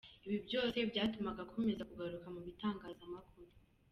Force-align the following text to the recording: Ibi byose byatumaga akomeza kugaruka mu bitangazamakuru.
Ibi 0.25 0.37
byose 0.47 0.77
byatumaga 0.91 1.39
akomeza 1.45 1.87
kugaruka 1.89 2.27
mu 2.35 2.41
bitangazamakuru. 2.47 3.51